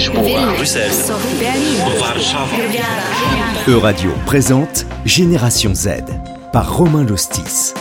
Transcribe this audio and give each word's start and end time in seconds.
Lisboa, 0.00 0.54
Bruxelles, 0.56 1.12
E-Radio 3.68 4.10
présente 4.24 4.86
Génération 5.04 5.74
Z 5.74 5.88
par 6.54 6.74
Romain 6.74 7.04
Lostis. 7.04 7.74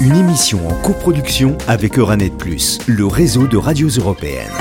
Une 0.00 0.14
émission 0.14 0.60
en 0.68 0.74
coproduction 0.82 1.58
avec 1.66 1.98
Euranet 1.98 2.30
Plus, 2.30 2.78
le 2.86 3.08
réseau 3.08 3.48
de 3.48 3.56
radios 3.56 3.88
européennes. 3.88 4.52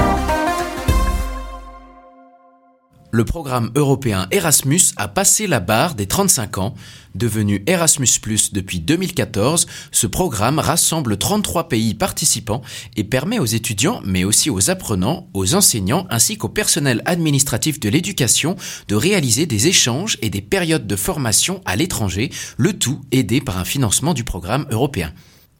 Le 3.13 3.25
programme 3.25 3.69
européen 3.75 4.25
Erasmus 4.31 4.81
a 4.97 5.07
passé 5.07 5.45
la 5.45 5.59
barre 5.59 5.93
des 5.93 6.07
35 6.07 6.57
ans. 6.57 6.73
Devenu 7.13 7.63
Erasmus⁇ 7.67 8.07
depuis 8.53 8.79
2014, 8.79 9.67
ce 9.91 10.07
programme 10.07 10.57
rassemble 10.57 11.17
33 11.17 11.69
pays 11.69 11.93
participants 11.93 12.63
et 12.97 13.03
permet 13.03 13.37
aux 13.37 13.45
étudiants, 13.45 14.01
mais 14.03 14.23
aussi 14.23 14.49
aux 14.49 14.71
apprenants, 14.71 15.27
aux 15.35 15.53
enseignants 15.53 16.07
ainsi 16.09 16.37
qu'au 16.37 16.49
personnel 16.49 17.03
administratif 17.05 17.79
de 17.79 17.87
l'éducation 17.87 18.55
de 18.87 18.95
réaliser 18.95 19.45
des 19.45 19.67
échanges 19.67 20.17
et 20.23 20.31
des 20.31 20.41
périodes 20.41 20.87
de 20.87 20.95
formation 20.95 21.61
à 21.65 21.75
l'étranger, 21.75 22.31
le 22.57 22.73
tout 22.73 22.99
aidé 23.11 23.41
par 23.41 23.59
un 23.59 23.65
financement 23.65 24.15
du 24.15 24.23
programme 24.23 24.65
européen. 24.71 25.13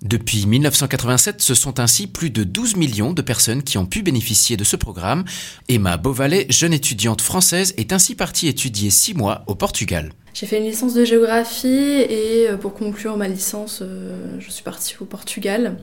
Depuis 0.04 0.46
1987, 0.46 1.42
ce 1.42 1.56
sont 1.56 1.80
ainsi 1.80 2.08
plus 2.08 2.30
de 2.30 2.44
12 2.44 2.76
millions 2.76 3.14
de 3.14 3.22
personnes 3.22 3.64
qui 3.64 3.78
ont 3.78 3.86
pu 3.86 4.04
bénéficier 4.04 4.58
de 4.58 4.66
ce 4.66 4.76
programme. 4.76 5.24
Emma 5.70 5.96
Beauvalet, 5.96 6.46
jeune 6.50 6.74
étudiante 6.74 7.22
française, 7.22 7.74
est 7.78 7.94
ainsi 7.94 8.14
partie 8.14 8.50
étudier 8.50 8.90
six 8.90 9.14
mois 9.14 9.46
au 9.48 9.56
Portugal. 9.56 10.12
J'ai 10.34 10.46
fait 10.46 10.58
une 10.58 10.66
licence 10.66 10.94
de 10.94 11.06
géographie 11.06 11.68
et 11.68 12.50
euh, 12.50 12.58
pour 12.58 12.74
conclure 12.74 13.16
ma 13.16 13.30
licence, 13.30 13.80
euh, 13.82 14.38
je 14.40 14.52
suis 14.52 14.64
partie 14.64 14.96
au 15.00 15.06
Portugal, 15.06 15.78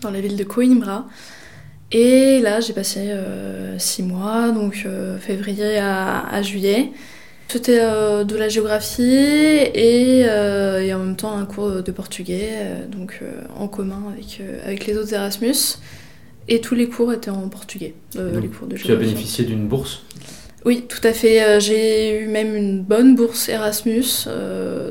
dans 0.00 0.10
la 0.10 0.20
ville 0.20 0.36
de 0.36 0.44
Coimbra. 0.44 1.06
Et 1.92 2.40
là, 2.40 2.58
j'ai 2.58 2.72
passé 2.72 3.10
euh, 3.10 3.78
six 3.78 4.02
mois, 4.02 4.50
donc 4.50 4.88
février 5.20 5.78
à 5.78 6.42
juillet. 6.42 6.90
C'était 7.48 7.78
euh, 7.80 8.24
de 8.24 8.36
la 8.36 8.48
géographie 8.48 9.02
euh, 9.04 10.80
et, 10.80 10.92
en 10.92 10.98
même 10.98 11.16
temps 11.16 11.36
un 11.36 11.44
cours 11.44 11.82
de 11.82 11.92
portugais, 11.92 12.48
euh, 12.52 12.86
donc 12.86 13.20
en 13.56 13.68
commun 13.68 14.02
avec, 14.12 14.40
avec 14.64 14.86
les 14.86 14.96
autres 14.96 15.12
Erasmus. 15.14 15.78
Et 16.48 16.60
tous 16.60 16.74
les 16.76 16.88
cours 16.88 17.12
étaient 17.12 17.30
en 17.30 17.48
portugais, 17.48 17.94
les 18.14 18.48
cours 18.48 18.68
de 18.68 18.76
Tu 18.76 18.92
as 18.92 18.96
bénéficié 18.96 19.44
d'une 19.44 19.66
bourse 19.66 20.04
Oui, 20.64 20.84
tout 20.88 21.00
à 21.02 21.12
fait. 21.12 21.60
J'ai 21.60 22.20
eu 22.20 22.28
même 22.28 22.54
une 22.54 22.82
bonne 22.82 23.16
bourse 23.16 23.48
Erasmus, 23.48 24.28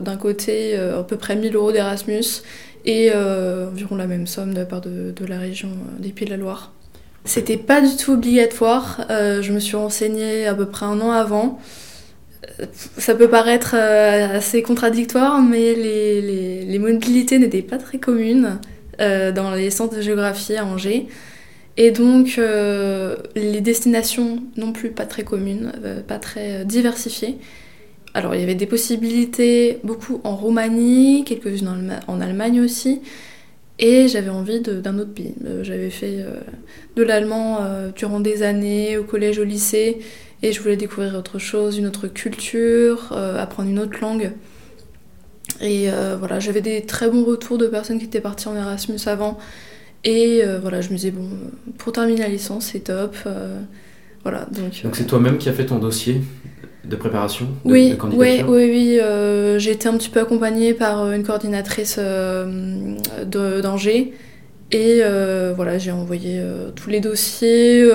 d'un 0.02 0.18
côté 0.18 0.76
à 0.76 1.02
peu 1.04 1.16
près 1.16 1.38
1000 1.38 1.56
euros 1.56 1.72
d'Erasmus 1.72 2.42
et 2.84 3.10
environ 3.14 3.96
la 3.96 4.06
même 4.06 4.28
somme 4.28 4.54
de 4.54 4.60
la 4.60 4.66
part 4.66 4.82
de, 4.82 5.14
de 5.16 5.26
la 5.26 5.40
région 5.40 5.70
des 5.98 6.10
Pays 6.10 6.26
de 6.26 6.32
la 6.32 6.38
Loire. 6.38 6.74
C'était 7.24 7.56
pas 7.58 7.80
du 7.80 7.96
tout 7.96 8.12
obligatoire. 8.12 9.06
je 9.10 9.52
me 9.54 9.60
suis 9.60 9.78
renseignée 9.78 10.48
à 10.48 10.56
peu 10.56 10.66
près 10.66 10.86
un 10.86 11.00
an 11.00 11.12
avant 11.12 11.58
ça 12.98 13.16
peut 13.16 13.30
paraître 13.30 13.76
euh, 13.78 14.38
assez 14.38 14.62
contradictoire, 14.62 15.42
mais 15.42 15.74
les, 15.74 16.66
les, 16.66 16.80
mobilités 16.80 17.40
n'étaient 17.40 17.62
pas 17.62 17.78
très 17.78 17.98
communes 17.98 18.60
euh, 19.02 19.32
dans 19.32 19.54
les 19.54 19.70
centres 19.70 19.96
de 19.96 20.02
géographie 20.02 20.56
à 20.56 20.66
Angers. 20.66 21.08
Et 21.78 21.92
donc, 21.92 22.36
euh, 22.38 23.18
les 23.36 23.60
destinations 23.62 24.42
non 24.56 24.72
plus 24.72 24.92
pas 24.92 25.06
très 25.06 25.24
communes, 25.24 25.74
pas 26.08 26.20
très 26.20 26.64
diversifiées. 26.64 27.38
Alors, 28.14 28.34
il 28.34 28.40
y 28.40 28.44
avait 28.44 28.56
des 28.56 28.66
possibilités, 28.66 29.80
beaucoup 29.84 30.22
en 30.24 30.38
Roumanie, 30.38 31.26
quelques-unes 31.26 32.00
en 32.08 32.22
Allemagne 32.22 32.62
aussi. 32.62 33.02
Et 33.78 34.08
j'avais 34.08 34.30
envie 34.30 34.62
d'un 34.62 35.00
autre 35.00 35.14
pays. 35.14 35.34
J'avais 35.64 35.90
fait 35.90 36.24
de 36.96 37.04
l'allemand 37.04 37.60
durant 37.94 38.22
des 38.22 38.42
années, 38.42 38.98
au 38.98 39.04
collège, 39.04 39.38
au 39.38 39.44
lycée. 39.44 40.00
Et 40.44 40.52
je 40.52 40.62
voulais 40.62 40.76
découvrir 40.76 41.16
autre 41.16 41.40
chose, 41.40 41.78
une 41.78 41.88
autre 41.88 42.08
culture, 42.08 43.12
euh, 43.14 43.42
apprendre 43.42 43.70
une 43.70 43.80
autre 43.80 43.98
langue. 44.02 44.32
Et 45.62 45.90
euh, 45.90 46.18
voilà, 46.20 46.40
j'avais 46.40 46.62
des 46.62 46.82
très 46.82 47.10
bons 47.10 47.24
retours 47.24 47.58
de 47.58 47.68
personnes 47.68 48.00
qui 48.00 48.06
étaient 48.06 48.22
parties 48.22 48.48
en 48.48 48.56
Erasmus 48.56 49.00
avant. 49.06 49.38
Et 50.04 50.42
euh, 50.44 50.60
voilà, 50.60 50.82
je 50.82 50.90
me 50.90 50.96
disais, 50.96 51.12
bon, 51.12 51.30
pour 51.78 51.94
terminer 51.94 52.22
la 52.22 52.28
licence, 52.28 52.70
c'est 52.74 52.82
top. 52.82 53.16
voilà, 54.24 54.46
donc. 54.52 54.84
Donc 54.84 54.96
c'est 54.96 55.06
toi-même 55.06 55.38
qui 55.38 55.50
as 55.50 55.54
fait 55.54 55.66
ton 55.66 55.80
dossier 55.80 56.22
de 56.84 56.96
préparation 56.96 57.46
de, 57.66 57.72
oui, 57.72 57.98
oui, 58.14 58.44
oui, 58.48 58.70
oui. 58.70 59.00
j'ai 59.58 59.72
été 59.72 59.88
un 59.88 59.98
petit 59.98 60.10
peu 60.10 60.20
accompagnée 60.20 60.76
par 60.76 61.12
une 61.12 61.24
coordinatrice 61.24 62.00
d'Angers. 63.26 64.14
Et 64.72 65.02
voilà, 65.56 65.78
j'ai 65.78 65.92
envoyé 65.92 66.44
tous 66.76 66.90
les 66.90 67.00
dossiers 67.00 67.90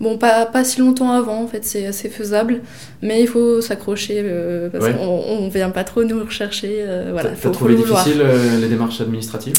Bon, 0.00 0.16
pas, 0.16 0.46
pas 0.46 0.62
si 0.62 0.78
longtemps 0.78 1.10
avant, 1.10 1.42
en 1.42 1.48
fait, 1.48 1.64
c'est 1.64 1.84
assez 1.86 2.08
faisable, 2.08 2.60
mais 3.02 3.20
il 3.20 3.26
faut 3.26 3.60
s'accrocher 3.60 4.22
euh, 4.24 4.68
parce 4.70 4.90
qu'on 4.90 5.46
ne 5.46 5.50
vient 5.50 5.70
pas 5.70 5.82
trop 5.82 6.04
nous 6.04 6.20
rechercher. 6.20 6.84
Euh, 6.86 7.08
voilà, 7.10 7.30
T'as 7.30 7.50
trouvé 7.50 7.74
difficile 7.74 8.20
euh, 8.20 8.60
les 8.60 8.68
démarches 8.68 9.00
administratives 9.00 9.56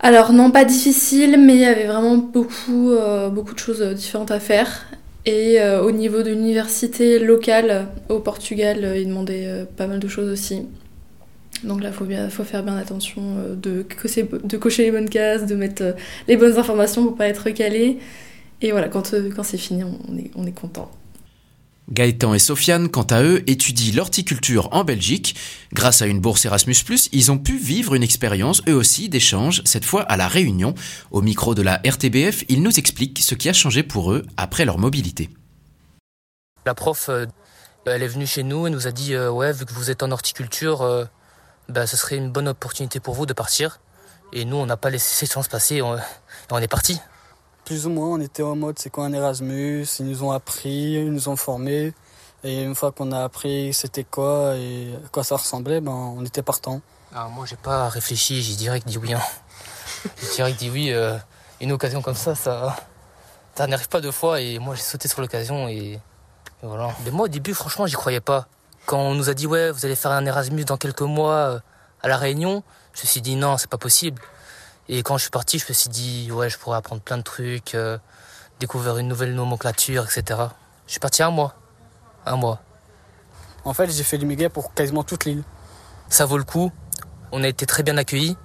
Alors, 0.00 0.32
non, 0.32 0.50
pas 0.50 0.64
difficile, 0.64 1.38
mais 1.38 1.54
il 1.54 1.60
y 1.60 1.66
avait 1.66 1.86
vraiment 1.86 2.16
beaucoup, 2.16 2.92
beaucoup 3.30 3.54
de 3.54 3.58
choses 3.58 3.82
différentes 3.82 4.30
à 4.30 4.40
faire. 4.40 4.86
Et 5.26 5.58
au 5.82 5.90
niveau 5.92 6.22
de 6.22 6.30
l'université 6.30 7.18
locale 7.18 7.88
au 8.08 8.20
Portugal, 8.20 8.94
ils 8.96 9.06
demandaient 9.06 9.66
pas 9.76 9.86
mal 9.86 10.00
de 10.00 10.08
choses 10.08 10.30
aussi. 10.30 10.62
Donc 11.62 11.82
là, 11.82 11.90
il 11.90 11.94
faut, 11.94 12.06
faut 12.30 12.44
faire 12.44 12.62
bien 12.62 12.76
attention 12.76 13.22
de, 13.54 13.84
de 14.44 14.56
cocher 14.56 14.84
les 14.84 14.90
bonnes 14.90 15.10
cases, 15.10 15.46
de 15.46 15.54
mettre 15.54 15.94
les 16.26 16.36
bonnes 16.38 16.58
informations 16.58 17.04
pour 17.04 17.16
pas 17.16 17.28
être 17.28 17.50
calé. 17.50 17.98
Et 18.62 18.70
voilà, 18.70 18.88
quand, 18.88 19.12
euh, 19.12 19.30
quand 19.34 19.42
c'est 19.42 19.58
fini, 19.58 19.82
on 19.82 20.16
est, 20.16 20.30
on 20.36 20.46
est 20.46 20.52
content. 20.52 20.90
Gaëtan 21.90 22.32
et 22.32 22.38
Sofiane, 22.38 22.88
quant 22.88 23.02
à 23.02 23.22
eux, 23.22 23.42
étudient 23.50 23.96
l'horticulture 23.96 24.68
en 24.70 24.84
Belgique. 24.84 25.34
Grâce 25.72 26.00
à 26.00 26.06
une 26.06 26.20
bourse 26.20 26.44
Erasmus, 26.44 26.76
ils 27.10 27.32
ont 27.32 27.38
pu 27.38 27.58
vivre 27.58 27.94
une 27.96 28.04
expérience, 28.04 28.62
eux 28.68 28.74
aussi, 28.74 29.08
d'échange, 29.08 29.62
cette 29.64 29.84
fois 29.84 30.02
à 30.02 30.16
La 30.16 30.28
Réunion. 30.28 30.74
Au 31.10 31.22
micro 31.22 31.56
de 31.56 31.62
la 31.62 31.82
RTBF, 31.84 32.44
ils 32.48 32.62
nous 32.62 32.78
expliquent 32.78 33.18
ce 33.18 33.34
qui 33.34 33.48
a 33.48 33.52
changé 33.52 33.82
pour 33.82 34.12
eux 34.12 34.24
après 34.36 34.64
leur 34.64 34.78
mobilité. 34.78 35.28
La 36.64 36.74
prof, 36.74 37.08
euh, 37.08 37.26
elle 37.84 38.04
est 38.04 38.08
venue 38.08 38.28
chez 38.28 38.44
nous 38.44 38.68
et 38.68 38.70
nous 38.70 38.86
a 38.86 38.92
dit 38.92 39.14
euh, 39.14 39.28
Ouais, 39.28 39.52
vu 39.52 39.66
que 39.66 39.72
vous 39.72 39.90
êtes 39.90 40.04
en 40.04 40.12
horticulture, 40.12 41.08
bah, 41.68 41.88
ce 41.88 41.96
serait 41.96 42.16
une 42.16 42.30
bonne 42.30 42.46
opportunité 42.46 43.00
pour 43.00 43.14
vous 43.14 43.26
de 43.26 43.32
partir. 43.32 43.80
Et 44.32 44.44
nous, 44.44 44.56
on 44.56 44.66
n'a 44.66 44.76
pas 44.76 44.88
laissé 44.88 45.26
ces 45.26 45.30
chances 45.30 45.48
passer, 45.48 45.82
on, 45.82 45.98
on 46.52 46.58
est 46.58 46.68
parti 46.68 47.00
plus 47.64 47.86
ou 47.86 47.90
moins, 47.90 48.08
on 48.08 48.20
était 48.20 48.42
en 48.42 48.56
mode 48.56 48.78
c'est 48.78 48.90
quoi 48.90 49.04
un 49.04 49.12
Erasmus, 49.12 49.86
ils 50.00 50.06
nous 50.06 50.24
ont 50.24 50.32
appris, 50.32 50.94
ils 50.94 51.12
nous 51.12 51.28
ont 51.28 51.36
formés. 51.36 51.92
Et 52.44 52.62
une 52.62 52.74
fois 52.74 52.90
qu'on 52.90 53.12
a 53.12 53.22
appris 53.22 53.72
c'était 53.72 54.04
quoi 54.04 54.56
et 54.56 54.92
à 55.04 55.08
quoi 55.08 55.22
ça 55.22 55.36
ressemblait, 55.36 55.80
ben, 55.80 55.92
on 55.92 56.24
était 56.24 56.42
partant. 56.42 56.80
Alors 57.14 57.30
moi 57.30 57.46
j'ai 57.46 57.56
pas 57.56 57.88
réfléchi, 57.88 58.42
j'ai 58.42 58.54
direct 58.54 58.86
dit 58.86 58.98
oui. 58.98 59.14
Hein. 59.14 59.20
j'ai 60.20 60.36
direct 60.36 60.58
dit 60.58 60.70
oui. 60.70 60.92
Euh, 60.92 61.16
une 61.60 61.70
occasion 61.70 62.02
comme 62.02 62.16
ça, 62.16 62.34
ça, 62.34 62.76
ça 63.54 63.66
n'arrive 63.68 63.88
pas 63.88 64.00
deux 64.00 64.10
fois 64.10 64.40
et 64.40 64.58
moi 64.58 64.74
j'ai 64.74 64.82
sauté 64.82 65.06
sur 65.06 65.20
l'occasion 65.20 65.68
et, 65.68 66.00
voilà. 66.62 66.90
Mais 67.04 67.10
moi 67.10 67.26
au 67.26 67.28
début 67.28 67.54
franchement 67.54 67.86
j'y 67.86 67.94
croyais 67.94 68.20
pas. 68.20 68.46
Quand 68.86 68.98
on 68.98 69.14
nous 69.14 69.30
a 69.30 69.34
dit 69.34 69.46
ouais 69.46 69.70
vous 69.70 69.84
allez 69.86 69.94
faire 69.94 70.10
un 70.10 70.26
Erasmus 70.26 70.64
dans 70.64 70.76
quelques 70.76 71.02
mois 71.02 71.34
euh, 71.34 71.60
à 72.02 72.08
la 72.08 72.16
Réunion, 72.16 72.64
je 72.94 73.02
me 73.02 73.06
suis 73.06 73.20
dit 73.20 73.36
non 73.36 73.56
c'est 73.56 73.70
pas 73.70 73.78
possible. 73.78 74.20
Et 74.88 75.02
quand 75.02 75.16
je 75.16 75.22
suis 75.22 75.30
parti, 75.30 75.58
je 75.58 75.66
me 75.68 75.72
suis 75.72 75.88
dit, 75.88 76.30
ouais, 76.32 76.50
je 76.50 76.58
pourrais 76.58 76.76
apprendre 76.76 77.02
plein 77.02 77.16
de 77.16 77.22
trucs, 77.22 77.74
euh, 77.74 77.98
découvrir 78.58 78.98
une 78.98 79.08
nouvelle 79.08 79.34
nomenclature, 79.34 80.04
etc. 80.04 80.40
Je 80.86 80.92
suis 80.92 81.00
parti 81.00 81.22
un 81.22 81.30
mois. 81.30 81.54
Un 82.26 82.36
mois. 82.36 82.60
En 83.64 83.74
fait, 83.74 83.90
j'ai 83.90 84.02
fait 84.02 84.18
du 84.18 84.26
méga 84.26 84.50
pour 84.50 84.74
quasiment 84.74 85.04
toute 85.04 85.24
l'île. 85.24 85.44
Ça 86.08 86.26
vaut 86.26 86.38
le 86.38 86.44
coup. 86.44 86.72
On 87.30 87.44
a 87.44 87.48
été 87.48 87.64
très 87.64 87.82
bien 87.82 87.96
accueillis. 87.96 88.36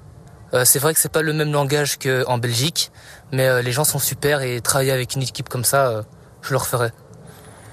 Euh, 0.53 0.63
c'est 0.63 0.79
vrai 0.79 0.93
que 0.93 0.99
c'est 0.99 1.11
pas 1.11 1.23
le 1.23 1.33
même 1.33 1.51
langage 1.51 1.97
qu'en 1.97 2.37
Belgique, 2.37 2.91
mais 3.33 3.47
euh, 3.47 3.61
les 3.61 3.71
gens 3.71 3.83
sont 3.83 3.99
super 3.99 4.41
et 4.41 4.61
travailler 4.61 4.91
avec 4.91 5.15
une 5.15 5.23
équipe 5.23 5.49
comme 5.49 5.65
ça, 5.65 6.05
je 6.41 6.51
le 6.51 6.57
referais. 6.57 6.93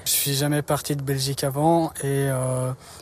Je 0.05 0.11
suis 0.11 0.35
jamais 0.35 0.63
parti 0.63 0.97
de 0.97 1.03
Belgique 1.03 1.45
avant 1.45 1.93
et 2.03 2.29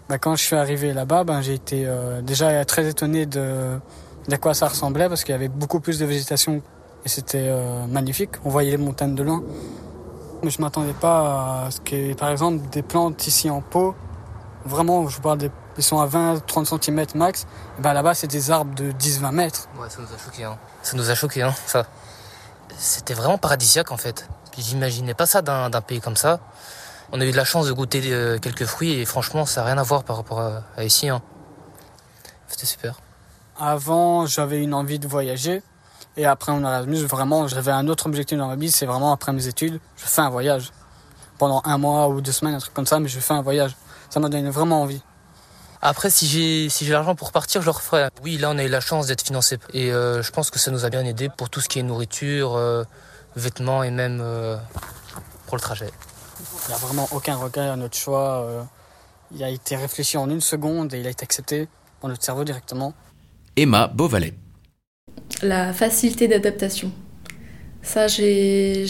bah, 0.09 0.19
quand 0.19 0.37
je 0.37 0.43
suis 0.45 0.55
arrivé 0.55 0.93
là-bas, 0.93 1.25
ben, 1.25 1.41
j'ai 1.41 1.55
été 1.55 1.89
déjà 2.23 2.65
très 2.65 2.87
étonné 2.87 3.27
de 3.27 3.81
d'à 4.29 4.39
quoi 4.39 4.55
ça 4.55 4.69
ressemblait 4.69 5.09
parce 5.09 5.25
qu'il 5.25 5.33
y 5.33 5.37
avait 5.37 5.49
beaucoup 5.49 5.81
plus 5.81 5.99
de 5.99 6.07
végétation 6.07 6.63
et 7.05 7.09
c'était 7.09 7.49
euh, 7.49 7.87
magnifique. 7.87 8.31
On 8.45 8.51
voyait 8.51 8.71
les 8.71 8.77
montagnes 8.77 9.15
de 9.15 9.23
loin. 9.23 9.43
Mais 10.43 10.51
je 10.51 10.61
m'attendais 10.61 10.93
pas 10.93 11.67
à 11.67 11.71
ce 11.71 11.81
que, 11.81 12.15
par 12.15 12.31
exemple, 12.31 12.69
des 12.71 12.83
plantes 12.83 13.27
ici 13.29 13.49
en 13.49 13.61
pot, 13.61 13.95
vraiment, 14.65 15.09
je 15.09 15.17
vous 15.17 15.23
parle 15.23 15.39
ils 15.79 15.83
sont 15.83 16.01
à 16.01 16.07
20-30 16.07 16.83
cm 16.83 17.07
max, 17.15 17.47
ben 17.79 17.93
là-bas 17.93 18.15
c'est 18.15 18.27
des 18.27 18.51
arbres 18.51 18.75
de 18.75 18.93
10-20 18.93 19.33
mètres. 19.33 19.69
Ouais, 19.79 19.89
ça 19.89 20.01
nous 20.01 20.13
a 20.13 20.19
choqué, 20.19 20.45
hein. 20.45 20.59
Ça 20.83 20.97
nous 20.97 21.11
a 21.11 21.15
choqué, 21.15 21.43
hein, 21.43 21.55
ça. 21.67 21.87
C'était 22.77 23.15
vraiment 23.15 23.39
paradisiaque 23.39 23.91
en 23.91 23.97
fait. 23.97 24.29
J'imaginais 24.59 25.15
pas 25.15 25.27
ça 25.27 25.41
d'un 25.41 25.71
pays 25.81 26.01
comme 26.01 26.17
ça. 26.17 26.41
On 27.11 27.21
a 27.21 27.25
eu 27.25 27.33
de 27.33 27.37
la 27.37 27.45
chance 27.45 27.67
de 27.67 27.73
goûter 27.73 28.03
euh, 28.07 28.39
quelques 28.39 28.65
fruits 28.65 28.93
et 28.93 29.05
franchement, 29.05 29.47
ça 29.47 29.63
n'a 29.63 29.69
rien 29.69 29.79
à 29.79 29.83
voir 29.83 30.05
par 30.05 30.17
rapport 30.17 30.41
à, 30.41 30.63
à 30.77 30.85
ici. 30.85 31.09
Hein. 31.09 31.23
C'était 32.49 32.67
super. 32.67 33.02
Avant, 33.65 34.27
j'avais 34.27 34.61
une 34.61 34.75
envie 34.75 34.99
de 34.99 35.07
voyager. 35.07 35.63
Et 36.17 36.27
après 36.27 36.51
mon 36.51 36.67
Erasmus, 36.67 37.05
vraiment, 37.05 37.47
j'avais 37.47 37.71
un 37.71 37.87
autre 37.87 38.07
objectif 38.07 38.37
dans 38.37 38.49
ma 38.49 38.57
vie, 38.57 38.73
c'est 38.73 38.87
vraiment 38.87 39.13
après 39.13 39.33
mes 39.33 39.47
études, 39.47 39.79
je 39.97 40.05
fais 40.05 40.21
un 40.21 40.31
voyage. 40.31 40.73
pendant 41.39 41.63
un 41.65 41.79
mois 41.79 42.09
ou 42.09 42.21
deux 42.21 42.33
semaines, 42.33 42.55
un 42.55 42.59
truc 42.59 42.75
comme 42.75 42.87
ça, 42.87 42.99
mais 42.99 43.09
je 43.09 43.21
fais 43.21 43.35
un 43.35 43.41
voyage. 43.41 43.77
Ça 44.11 44.19
m'a 44.19 44.29
donné 44.29 44.51
vraiment 44.51 44.83
envie. 44.83 45.01
Après, 45.81 46.11
si 46.11 46.27
j'ai 46.27 46.69
si 46.71 46.85
j'ai 46.85 46.93
l'argent 46.93 47.15
pour 47.15 47.31
partir, 47.31 47.61
je 47.61 47.67
le 47.67 47.71
referai. 47.71 48.09
Oui, 48.25 48.37
là, 48.37 48.51
on 48.51 48.59
a 48.59 48.65
eu 48.65 48.69
la 48.69 48.81
chance 48.81 49.07
d'être 49.07 49.23
financé 49.23 49.59
et 49.73 49.91
je 49.91 50.31
pense 50.33 50.51
que 50.51 50.59
ça 50.59 50.73
nous 50.73 50.85
a 50.85 50.91
bien 50.91 51.05
aidé 51.05 51.29
pour 51.29 51.49
tout 51.49 51.61
ce 51.61 51.69
qui 51.69 51.79
est 51.79 51.85
nourriture, 51.85 52.61
vêtements 53.37 53.85
et 53.85 53.93
même 53.93 54.19
pour 55.47 55.57
le 55.57 55.63
trajet. 55.63 55.93
Il 56.65 56.69
n'y 56.69 56.75
a 56.75 56.79
vraiment 56.79 57.09
aucun 57.13 57.37
regret 57.37 57.69
à 57.69 57.77
notre 57.77 57.97
choix. 57.97 58.45
il 59.33 59.45
a 59.45 59.51
été 59.51 59.77
réfléchi 59.77 60.17
en 60.17 60.29
une 60.29 60.41
seconde 60.41 60.93
et 60.95 60.99
il 60.99 61.07
a 61.07 61.11
été 61.11 61.23
accepté 61.23 61.69
dans 62.03 62.09
notre 62.09 62.25
cerveau 62.25 62.43
directement. 62.43 62.93
Emma 63.55 63.87
Beauvalet. 63.87 64.33
La 65.43 65.75
facilité 65.75 66.27
d'adaptation. 66.27 66.91
Ça, 67.83 68.07
je 68.07 68.23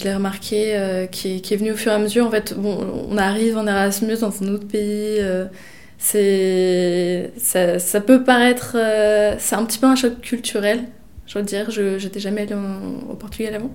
l'ai 0.05 0.15
remarqué, 0.15 0.77
euh, 0.77 1.07
qui, 1.07 1.37
est, 1.37 1.57
venu 1.57 1.73
au 1.73 1.77
fur 1.77 1.91
et 1.91 1.95
à 1.95 1.99
mesure. 1.99 2.27
En 2.27 2.31
fait, 2.31 2.55
bon, 2.55 3.07
on 3.09 3.17
arrive 3.17 3.57
en 3.57 3.67
Erasmus 3.67 4.19
dans 4.19 4.43
un 4.43 4.49
autre 4.49 4.69
pays. 4.69 5.17
Euh, 5.19 5.47
c'est, 5.99 7.33
ça, 7.37 8.01
peut 8.01 8.23
paraître, 8.23 8.77
euh, 8.77 9.35
c'est 9.39 9.57
un 9.57 9.65
petit 9.65 9.79
peu 9.79 9.87
un 9.87 9.97
choc 9.97 10.21
culturel. 10.21 10.85
Je 11.27 11.39
veux 11.39 11.45
dire, 11.45 11.71
je 11.71 11.97
n'étais 12.01 12.21
jamais 12.21 12.43
allée 12.43 12.55
au 13.09 13.15
Portugal 13.15 13.55
avant. 13.55 13.73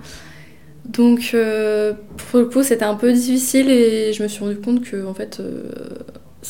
Donc, 0.86 1.36
pour 2.18 2.40
le 2.40 2.46
coup, 2.46 2.64
c'était 2.64 2.86
un 2.86 2.96
peu 2.96 3.12
difficile 3.12 3.70
et 3.70 4.14
je 4.14 4.24
me 4.24 4.28
suis 4.30 4.42
rendu 4.42 4.58
compte 4.58 4.84
que, 4.84 5.06
en 5.06 5.14
fait, 5.14 5.42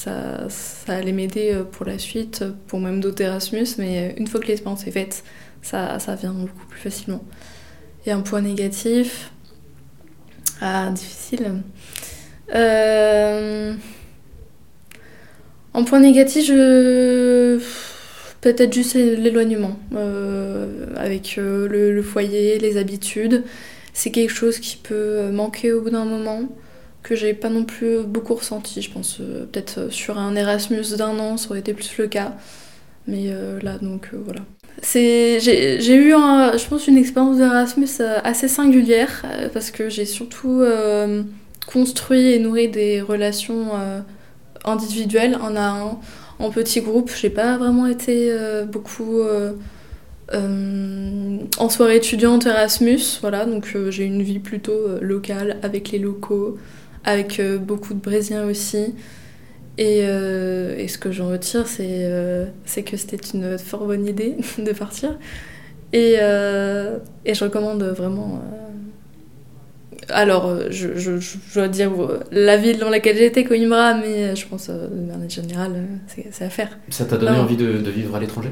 ça, 0.04 0.48
ça 0.50 0.94
allait 0.94 1.12
m'aider 1.12 1.62
pour 1.72 1.86
la 1.86 1.98
suite, 1.98 2.44
pour 2.68 2.80
même 2.80 3.00
d'autres 3.00 3.22
Erasmus. 3.22 3.68
Mais 3.78 4.16
une 4.18 4.28
fois 4.28 4.40
que 4.40 4.48
l'expérience 4.48 4.86
est 4.88 4.92
faite, 4.92 5.24
ça, 5.62 6.00
ça 6.00 6.16
vient 6.16 6.34
beaucoup 6.34 6.66
plus 6.70 6.80
facilement. 6.80 7.24
Et 8.06 8.12
un 8.12 8.22
point 8.22 8.42
négatif? 8.42 9.32
Ah, 10.62 10.90
difficile. 10.92 11.62
Euh... 12.56 13.74
En 15.74 15.84
point 15.84 16.00
négatif, 16.00 16.48
je... 16.48 17.60
peut-être 18.42 18.74
juste 18.74 18.96
l'éloignement 18.96 19.78
euh, 19.96 20.88
avec 20.96 21.38
euh, 21.38 21.68
le, 21.68 22.02
foyer, 22.02 22.58
les 22.58 22.78
habitudes. 22.78 23.44
C'est 23.94 24.12
quelque 24.12 24.34
chose 24.34 24.60
qui 24.60 24.78
peut 24.78 25.30
manquer 25.32 25.74
au 25.74 25.82
bout 25.82 25.90
d'un 25.90 26.06
moment, 26.06 26.44
que 27.08 27.16
j'ai 27.16 27.34
pas 27.34 27.50
non 27.50 27.64
plus 27.64 28.04
beaucoup 28.04 28.36
ressenti. 28.36 28.82
Je 28.82 28.92
pense 28.92 29.20
euh, 29.20 29.46
peut-être 29.46 29.92
sur 29.92 30.18
un 30.18 30.36
Erasmus 30.36 30.98
d'un 30.98 31.18
an, 31.20 31.38
ça 31.38 31.50
aurait 31.50 31.60
été 31.60 31.74
plus 31.74 31.98
le 31.98 32.08
cas. 32.08 32.36
Mais 33.08 33.32
là, 33.62 33.78
donc 33.82 34.10
voilà. 34.14 34.42
J'ai 34.84 35.96
eu, 35.96 36.12
je 36.12 36.68
pense, 36.68 36.88
une 36.88 36.98
expérience 36.98 37.38
d'Erasmus 37.38 37.88
euh, 38.00 38.20
assez 38.24 38.48
singulière 38.48 39.24
euh, 39.26 39.50
parce 39.52 39.72
que 39.72 39.90
j'ai 39.90 40.06
surtout 40.06 40.62
euh, 40.62 41.24
construit 41.66 42.34
et 42.34 42.40
nourri 42.40 42.70
des 42.70 43.02
relations 43.02 43.72
individuelles 44.64 45.38
en 45.42 45.56
à 45.56 45.62
un, 45.62 46.00
en 46.40 46.50
petit 46.52 46.82
groupe. 46.82 47.12
J'ai 47.20 47.30
pas 47.30 47.58
vraiment 47.58 47.88
été 47.88 48.32
beaucoup 48.72 49.22
en 50.32 51.70
soirée 51.70 51.98
étudiante 51.98 52.46
Erasmus, 52.46 53.20
voilà, 53.20 53.46
donc 53.46 53.76
j'ai 53.90 54.06
une 54.06 54.24
vie 54.24 54.40
plutôt 54.40 54.98
locale 55.02 55.58
avec 55.62 55.92
les 55.92 56.00
locaux, 56.00 56.58
avec 57.08 57.42
beaucoup 57.60 57.96
de 57.96 58.00
Brésiliens 58.00 58.46
aussi. 58.46 58.94
Euh, 59.80 60.76
et, 60.78 60.88
ce 60.88 60.98
que 60.98 61.12
j'en 61.12 61.28
retire, 61.28 61.66
euh, 61.80 62.46
c'est 62.66 62.84
que 62.84 62.98
c'était 62.98 63.20
une 63.34 63.58
fort 63.58 63.86
bonne 63.86 64.08
idée 64.08 64.36
de 64.58 64.72
partir. 64.72 65.18
Et, 65.94 66.16
euh, 66.20 66.98
et 67.26 67.34
je 67.34 67.44
recommande 67.44 67.84
vraiment. 67.84 68.42
Alors, 70.10 70.58
je, 70.70 70.98
je, 70.98 71.20
je, 71.20 71.38
dois 71.54 71.68
dire 71.68 71.92
la 72.32 72.56
ville 72.56 72.80
dans 72.80 72.90
laquelle 72.90 73.18
j'étais, 73.18 73.44
Coimbra, 73.44 73.94
mais 73.96 74.36
je 74.36 74.48
pense, 74.48 74.70
de 74.70 74.88
manière 75.06 75.30
générale, 75.30 75.84
c'est 76.08 76.46
à 76.46 76.50
faire. 76.50 76.78
Ça 76.90 77.06
t'a 77.06 77.18
donné 77.18 77.38
envie 77.38 77.58
de, 77.58 77.74
de, 77.74 77.92
vivre 77.92 78.16
à 78.16 78.20
l'étranger? 78.20 78.52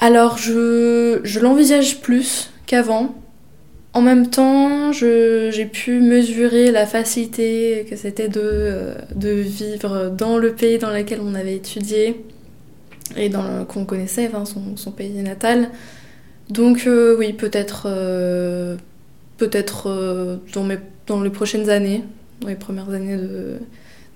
Alors, 0.00 0.36
je, 0.36 1.20
je 1.22 1.40
l'envisage 1.40 2.00
plus 2.00 2.52
qu'avant. 2.66 3.14
En 3.98 4.00
même 4.00 4.30
temps, 4.30 4.92
j'ai 4.92 5.66
pu 5.66 6.00
mesurer 6.00 6.70
la 6.70 6.86
facilité 6.86 7.84
que 7.90 7.96
c'était 7.96 8.28
de, 8.28 8.40
euh, 8.44 8.94
de, 9.16 9.30
vivre 9.30 10.10
dans 10.10 10.38
le 10.38 10.52
pays 10.52 10.78
dans 10.78 10.90
lequel 10.90 11.18
on 11.20 11.34
avait 11.34 11.56
étudié 11.56 12.24
et 13.16 13.28
qu'on 13.66 13.84
connaissait, 13.84 14.28
enfin, 14.28 14.44
son, 14.44 14.76
son, 14.76 14.92
pays 14.92 15.20
natal. 15.20 15.70
Donc 16.48 16.84
euh, 16.86 17.16
oui, 17.18 17.32
peut-être 17.32 17.86
euh, 17.86 18.76
peut-être 19.36 20.38
dans, 20.54 20.68
dans 21.08 21.20
les 21.20 21.30
prochaines 21.30 21.68
années, 21.68 22.04
dans 22.40 22.46
les 22.46 22.54
premières 22.54 22.90
années 22.90 23.18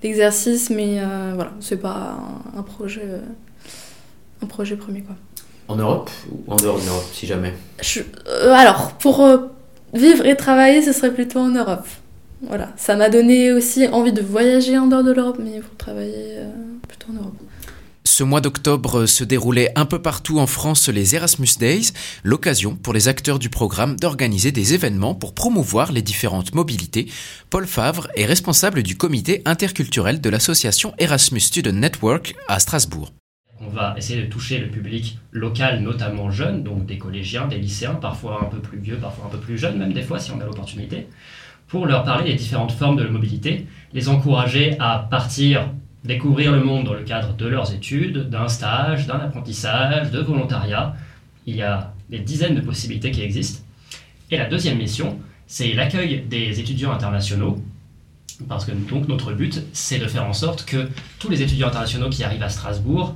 d'exercice, 0.01 0.69
mais 0.69 1.01
voilà, 1.35 1.51
c'est 1.59 1.81
pas 1.81 2.19
un, 2.55 2.61
projet, 2.61 3.05
un 4.41 4.45
projet 4.45 4.77
premier 4.77 5.01
quoi. 5.01 5.17
En 5.67 5.75
Europe 5.75 6.09
ou 6.31 6.53
en 6.53 6.55
dehors 6.55 6.79
de 6.79 6.85
l'Europe, 6.85 7.09
si 7.11 7.27
jamais? 7.27 7.53
Alors, 8.49 8.93
pour 8.93 9.21
vivre 9.93 10.25
et 10.25 10.35
travailler, 10.35 10.81
ce 10.81 10.91
serait 10.93 11.13
plutôt 11.13 11.39
en 11.39 11.49
Europe. 11.49 11.87
Voilà, 12.41 12.73
ça 12.75 12.95
m'a 12.95 13.09
donné 13.09 13.53
aussi 13.53 13.87
envie 13.87 14.11
de 14.11 14.21
voyager 14.21 14.77
en 14.77 14.87
dehors 14.87 15.03
de 15.03 15.13
l'Europe, 15.13 15.39
mais 15.39 15.59
pour 15.61 15.77
travailler 15.77 16.37
euh, 16.37 16.49
plutôt 16.87 17.07
en 17.11 17.21
Europe. 17.21 17.35
Ce 18.05 18.23
mois 18.23 18.41
d'octobre 18.41 19.05
se 19.05 19.23
déroulait 19.23 19.71
un 19.75 19.85
peu 19.85 19.99
partout 20.01 20.39
en 20.39 20.45
France 20.45 20.89
les 20.89 21.15
Erasmus 21.15 21.47
Days, 21.57 21.93
l'occasion 22.23 22.75
pour 22.75 22.93
les 22.93 23.07
acteurs 23.07 23.39
du 23.39 23.49
programme 23.49 23.95
d'organiser 23.95 24.51
des 24.51 24.73
événements 24.73 25.15
pour 25.15 25.33
promouvoir 25.33 25.91
les 25.93 26.01
différentes 26.01 26.53
mobilités. 26.53 27.07
Paul 27.49 27.65
Favre 27.65 28.09
est 28.15 28.25
responsable 28.25 28.83
du 28.83 28.97
comité 28.97 29.41
interculturel 29.45 30.19
de 30.19 30.29
l'association 30.29 30.93
Erasmus 30.99 31.39
Student 31.39 31.79
Network 31.79 32.35
à 32.49 32.59
Strasbourg. 32.59 33.11
On 33.65 33.69
va 33.69 33.95
essayer 33.97 34.21
de 34.21 34.27
toucher 34.29 34.59
le 34.59 34.67
public 34.67 35.17
local, 35.31 35.81
notamment 35.81 36.31
jeune, 36.31 36.63
donc 36.63 36.85
des 36.85 36.97
collégiens, 36.97 37.47
des 37.47 37.57
lycéens, 37.57 37.95
parfois 37.95 38.41
un 38.43 38.49
peu 38.49 38.59
plus 38.59 38.79
vieux, 38.79 38.97
parfois 38.97 39.25
un 39.25 39.29
peu 39.29 39.37
plus 39.37 39.57
jeunes, 39.57 39.77
même 39.77 39.93
des 39.93 40.01
fois 40.01 40.19
si 40.19 40.31
on 40.31 40.39
a 40.41 40.45
l'opportunité, 40.45 41.07
pour 41.67 41.85
leur 41.85 42.03
parler 42.03 42.31
des 42.31 42.35
différentes 42.35 42.71
formes 42.71 42.97
de 42.97 43.07
mobilité, 43.07 43.65
les 43.93 44.09
encourager 44.09 44.77
à 44.79 45.07
partir 45.09 45.69
découvrir 46.03 46.51
le 46.51 46.63
monde 46.63 46.85
dans 46.85 46.93
le 46.93 47.03
cadre 47.03 47.33
de 47.33 47.47
leurs 47.47 47.73
études, 47.73 48.29
d'un 48.29 48.47
stage, 48.47 49.07
d'un 49.07 49.19
apprentissage, 49.19 50.11
de 50.11 50.19
volontariat. 50.19 50.95
Il 51.45 51.55
y 51.55 51.61
a 51.61 51.93
des 52.09 52.19
dizaines 52.19 52.55
de 52.55 52.61
possibilités 52.61 53.11
qui 53.11 53.21
existent. 53.21 53.63
Et 54.29 54.37
la 54.37 54.45
deuxième 54.45 54.77
mission, 54.77 55.19
c'est 55.47 55.73
l'accueil 55.73 56.23
des 56.29 56.59
étudiants 56.59 56.91
internationaux. 56.91 57.63
Parce 58.49 58.65
que 58.65 58.71
donc 58.71 59.07
notre 59.07 59.31
but, 59.33 59.63
c'est 59.73 59.99
de 59.99 60.07
faire 60.07 60.25
en 60.25 60.33
sorte 60.33 60.65
que 60.65 60.89
tous 61.19 61.29
les 61.29 61.41
étudiants 61.41 61.67
internationaux 61.67 62.09
qui 62.09 62.23
arrivent 62.23 62.43
à 62.43 62.49
Strasbourg 62.49 63.15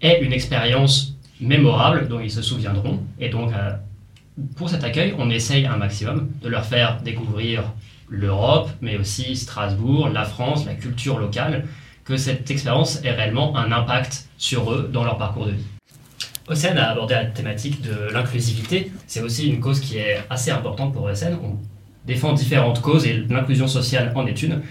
est 0.00 0.20
une 0.20 0.32
expérience 0.32 1.14
mémorable 1.40 2.08
dont 2.08 2.20
ils 2.20 2.30
se 2.30 2.42
souviendront. 2.42 3.00
Et 3.20 3.28
donc, 3.28 3.52
euh, 3.52 3.72
pour 4.56 4.68
cet 4.68 4.84
accueil, 4.84 5.14
on 5.18 5.30
essaye 5.30 5.66
un 5.66 5.76
maximum 5.76 6.30
de 6.42 6.48
leur 6.48 6.64
faire 6.64 7.00
découvrir 7.02 7.72
l'Europe, 8.08 8.70
mais 8.80 8.96
aussi 8.96 9.36
Strasbourg, 9.36 10.08
la 10.08 10.24
France, 10.24 10.64
la 10.66 10.74
culture 10.74 11.18
locale, 11.18 11.66
que 12.04 12.16
cette 12.16 12.50
expérience 12.50 13.04
ait 13.04 13.12
réellement 13.12 13.56
un 13.56 13.70
impact 13.70 14.28
sur 14.38 14.72
eux 14.72 14.88
dans 14.92 15.04
leur 15.04 15.18
parcours 15.18 15.46
de 15.46 15.52
vie. 15.52 15.64
OSN 16.48 16.78
a 16.78 16.90
abordé 16.90 17.14
la 17.14 17.26
thématique 17.26 17.82
de 17.82 18.10
l'inclusivité. 18.12 18.90
C'est 19.06 19.20
aussi 19.20 19.48
une 19.48 19.60
cause 19.60 19.80
qui 19.80 19.98
est 19.98 20.18
assez 20.30 20.50
importante 20.50 20.94
pour 20.94 21.02
OSN. 21.02 21.36
On 21.42 21.58
défend 22.06 22.32
différentes 22.32 22.80
causes 22.80 23.06
et 23.06 23.12
l'inclusion 23.28 23.68
sociale 23.68 24.12
en 24.14 24.26
est 24.26 24.42
une. 24.42 24.62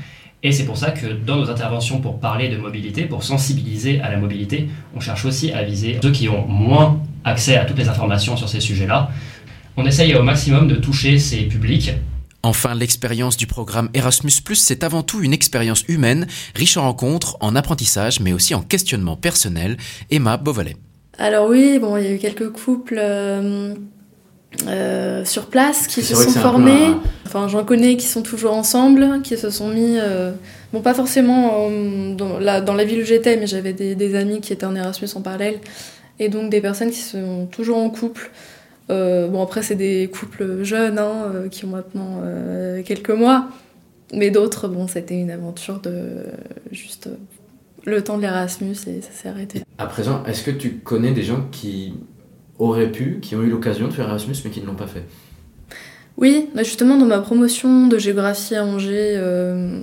Et 0.44 0.52
c'est 0.52 0.66
pour 0.66 0.78
ça 0.78 0.92
que 0.92 1.08
dans 1.08 1.38
nos 1.38 1.50
interventions 1.50 2.00
pour 2.00 2.20
parler 2.20 2.50
de 2.50 2.58
mobilité, 2.58 3.04
pour 3.06 3.24
sensibiliser 3.24 4.00
à 4.02 4.12
la 4.12 4.18
mobilité, 4.18 4.70
on 4.96 5.00
cherche 5.00 5.26
aussi 5.26 5.52
à 5.52 5.64
viser 5.64 6.00
ceux 6.02 6.12
qui 6.12 6.30
ont 6.30 6.48
moins 6.48 7.02
accès 7.24 7.58
à 7.58 7.66
toutes 7.66 7.80
les 7.80 7.90
informations 7.90 8.38
sur 8.38 8.48
ces 8.48 8.60
sujets-là. 8.60 9.10
On 9.78 9.86
essaye 9.86 10.16
au 10.16 10.24
maximum 10.24 10.68
de 10.68 10.76
toucher 10.76 11.18
ces 11.20 11.44
publics 11.44 11.92
Enfin, 12.44 12.76
l'expérience 12.76 13.36
du 13.36 13.48
programme 13.48 13.90
Erasmus⁇ 13.94 14.30
c'est 14.56 14.84
avant 14.84 15.04
tout 15.04 15.22
une 15.22 15.34
expérience 15.34 15.84
humaine, 15.88 16.28
riche 16.56 16.78
en 16.78 16.84
rencontres, 16.84 17.36
en 17.42 17.56
apprentissage, 17.56 18.20
mais 18.20 18.32
aussi 18.32 18.56
en 18.56 18.62
questionnement 18.62 19.18
personnel. 19.18 19.76
Emma 20.12 20.38
Beauvalet. 20.38 20.78
Alors 21.18 21.50
oui, 21.50 21.80
bon, 21.80 21.98
il 21.98 22.04
y 22.04 22.08
a 22.08 22.12
eu 22.12 22.20
quelques 22.20 22.52
couples 22.52 23.00
euh, 23.00 23.74
euh, 24.66 25.26
sur 25.26 25.48
place 25.48 25.88
qui 25.88 26.02
se 26.02 26.16
sont 26.16 26.40
formés. 26.40 26.96
Enfin, 27.26 27.48
j'en 27.48 27.64
connais 27.64 27.98
qui 27.98 28.08
sont 28.08 28.22
toujours 28.22 28.54
ensemble, 28.54 29.22
qui 29.22 29.38
se 29.38 29.50
sont 29.50 29.70
mis. 29.70 29.98
Euh, 30.00 30.32
bon, 30.72 30.82
pas 30.82 30.94
forcément 30.94 31.68
euh, 31.70 32.16
dans, 32.16 32.40
la, 32.40 32.62
dans, 32.62 32.74
la, 32.74 32.86
ville 32.86 33.02
où 33.02 33.06
j'étais, 33.06 33.38
mais 33.38 33.46
j'avais 33.46 33.74
des, 33.74 33.94
des, 33.94 34.16
amis 34.16 34.40
qui 34.40 34.54
étaient 34.54 34.66
en 34.66 34.76
Erasmus 34.76 35.10
en 35.16 35.22
parallèle. 35.22 35.60
Et 36.20 36.30
donc 36.30 36.50
des 36.50 36.62
personnes 36.62 36.90
qui 36.90 37.02
sont 37.02 37.48
toujours 37.52 37.78
en 37.78 37.90
couple. 37.90 38.32
bon, 38.90 39.44
après, 39.44 39.62
c'est 39.62 39.76
des 39.76 40.10
couples 40.12 40.64
jeunes, 40.64 40.98
hein, 40.98 41.48
qui 41.52 41.66
ont 41.66 41.70
maintenant 41.70 42.24
quelques 42.86 43.12
mois. 43.12 43.50
Mais 44.14 44.32
d'autres, 44.32 44.70
bon, 44.70 44.88
c'était 44.88 45.20
une 45.20 45.30
aventure 45.30 45.82
de 45.82 46.24
juste 46.72 47.10
le 47.86 48.04
temps 48.04 48.18
de 48.18 48.24
l'Erasmus 48.24 48.76
et 48.88 49.02
ça 49.02 49.12
s'est 49.12 49.30
arrêté. 49.30 49.64
À 49.78 49.86
présent, 49.86 50.24
est-ce 50.26 50.44
que 50.44 50.52
tu 50.52 50.78
connais 50.78 51.12
des 51.12 51.24
gens 51.24 51.46
qui 51.52 51.94
auraient 52.60 52.92
pu, 52.92 53.20
qui 53.22 53.36
ont 53.36 53.42
eu 53.42 53.50
l'occasion 53.50 53.88
de 53.88 53.94
faire 53.94 54.08
Erasmus 54.08 54.36
mais 54.44 54.52
qui 54.52 54.62
ne 54.62 54.66
l'ont 54.66 54.76
pas 54.76 54.88
fait 54.88 55.04
Oui, 56.18 56.50
bah 56.56 56.64
justement 56.64 56.98
dans 56.98 57.06
ma 57.06 57.20
promotion 57.20 57.88
de 57.88 57.98
géographie 57.98 58.56
à 58.56 58.66
Angers, 58.66 59.16
euh, 59.18 59.82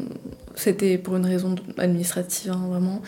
c'était 0.55 0.99
pour 0.99 1.17
une 1.17 1.27
raison 1.27 1.55
administrative, 1.79 2.53
hein, 2.53 2.67
vraiment. 2.69 3.03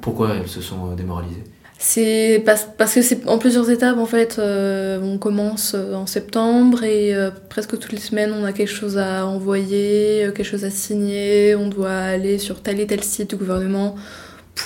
Pourquoi 0.00 0.34
elles 0.34 0.48
se 0.48 0.60
sont 0.60 0.92
euh, 0.92 0.94
démoralisées? 0.94 1.44
C'est 1.80 2.42
parce, 2.44 2.92
que 2.92 3.02
c'est 3.02 3.28
en 3.28 3.38
plusieurs 3.38 3.70
étapes 3.70 3.98
en 3.98 4.06
fait. 4.06 4.40
Euh, 4.40 5.00
on 5.00 5.16
commence 5.16 5.74
en 5.74 6.06
septembre 6.06 6.82
et 6.82 7.14
euh, 7.14 7.30
presque 7.48 7.78
toutes 7.78 7.92
les 7.92 8.00
semaines 8.00 8.34
on 8.36 8.44
a 8.44 8.52
quelque 8.52 8.72
chose 8.72 8.98
à 8.98 9.24
envoyer, 9.24 10.28
quelque 10.34 10.42
chose 10.42 10.64
à 10.64 10.70
signer. 10.70 11.54
On 11.54 11.68
doit 11.68 11.92
aller 11.92 12.38
sur 12.38 12.62
tel 12.62 12.80
et 12.80 12.86
tel 12.88 13.04
site 13.04 13.30
du 13.30 13.36
gouvernement 13.36 13.94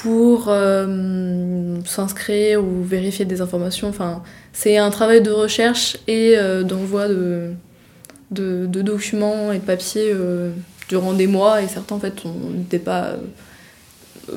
pour 0.01 0.47
euh, 0.49 1.77
s'inscrire 1.85 2.63
ou 2.65 2.83
vérifier 2.83 3.25
des 3.25 3.41
informations. 3.41 3.89
Enfin, 3.89 4.23
c'est 4.53 4.77
un 4.79 4.91
travail 4.91 5.21
de 5.23 5.31
recherche 5.31 5.99
et 6.09 6.35
euh, 6.37 6.63
d'envoi 6.63 7.09
de, 7.09 7.51
de, 8.31 8.67
de 8.67 8.83
documents 8.83 9.53
et 9.53 9.59
de 9.59 9.65
papiers 9.65 10.11
euh, 10.13 10.51
durant 10.89 11.13
des 11.13 11.27
mois. 11.27 11.63
Et 11.63 11.69
certains 11.69 11.97
en 11.97 12.01
fait 12.01 12.15
on 12.25 12.51
n'était 12.57 12.79
pas 12.79 13.05
euh, 13.09 13.17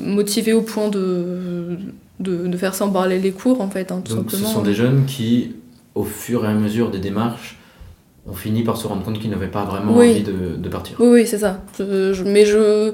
motivés 0.00 0.52
au 0.52 0.62
point 0.62 0.88
de, 0.88 1.78
de, 2.20 2.46
de 2.46 2.56
faire 2.56 2.74
en 2.82 2.90
parallèle 2.90 3.22
les 3.22 3.32
cours 3.32 3.60
en 3.60 3.70
fait, 3.70 3.90
hein, 3.92 4.02
tout 4.04 4.14
Donc 4.16 4.30
ce 4.30 4.36
sont 4.36 4.62
des 4.62 4.74
jeunes 4.74 5.06
qui, 5.06 5.54
au 5.94 6.04
fur 6.04 6.44
et 6.44 6.48
à 6.48 6.54
mesure 6.54 6.90
des 6.90 6.98
démarches, 6.98 7.56
ont 8.28 8.34
fini 8.34 8.62
par 8.64 8.76
se 8.76 8.86
rendre 8.88 9.04
compte 9.04 9.20
qu'ils 9.20 9.30
n'avaient 9.30 9.46
pas 9.46 9.64
vraiment 9.64 9.96
Oui. 9.96 10.10
envie 10.10 10.22
de, 10.24 10.56
de 10.56 10.68
partir. 10.68 10.96
Oui, 10.98 11.08
oui, 11.08 11.26
c'est 11.26 11.38
ça. 11.38 11.62
Je- 11.78 12.12
je- 12.12 12.24
mais 12.24 12.44
je, 12.44 12.92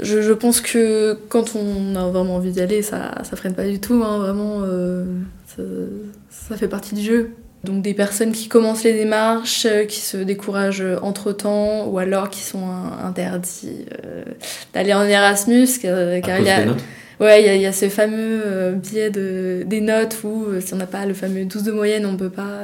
je, 0.00 0.22
je 0.22 0.32
pense 0.32 0.60
que 0.60 1.16
quand 1.28 1.54
on 1.56 1.94
a 1.96 2.08
vraiment 2.10 2.36
envie 2.36 2.50
d'y 2.52 2.60
aller, 2.60 2.82
ça, 2.82 3.12
ça 3.22 3.36
freine 3.36 3.54
pas 3.54 3.64
du 3.66 3.78
tout. 3.80 4.02
hein, 4.04 4.18
vraiment, 4.18 4.60
euh, 4.62 5.04
ça, 5.46 5.62
ça 6.30 6.56
fait 6.56 6.68
partie 6.68 6.94
du 6.94 7.02
jeu. 7.02 7.30
Donc 7.62 7.80
des 7.80 7.94
personnes 7.94 8.32
qui 8.32 8.48
commencent 8.48 8.84
les 8.84 8.92
démarches, 8.92 9.64
euh, 9.66 9.84
qui 9.86 10.00
se 10.00 10.18
découragent 10.18 10.84
entre 11.00 11.32
temps, 11.32 11.86
ou 11.86 11.98
alors 11.98 12.28
qui 12.28 12.42
sont 12.42 12.66
interdits 13.02 13.86
euh, 14.04 14.22
d'aller 14.74 14.92
en 14.92 15.02
Erasmus, 15.04 15.68
car, 15.80 15.98
il 16.38 16.44
y 16.44 16.50
a, 16.50 16.64
Ouais, 17.20 17.42
il 17.42 17.46
y, 17.46 17.48
a- 17.48 17.54
il 17.54 17.62
y 17.62 17.66
a 17.66 17.72
ce 17.72 17.88
fameux 17.88 18.72
biais 18.74 19.08
de, 19.08 19.62
des 19.64 19.80
notes 19.80 20.18
où 20.24 20.46
si 20.60 20.74
on 20.74 20.76
n'a 20.76 20.86
pas 20.86 21.06
le 21.06 21.14
fameux 21.14 21.44
12 21.44 21.62
de 21.62 21.70
moyenne, 21.70 22.04
on 22.06 22.16
peut 22.16 22.28
pas, 22.28 22.58